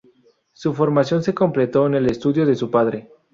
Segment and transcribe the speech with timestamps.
[0.53, 3.11] Su formación se completó en el estudio de su padre.